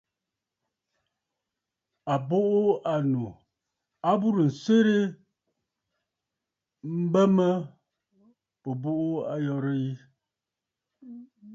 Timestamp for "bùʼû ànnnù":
2.27-3.23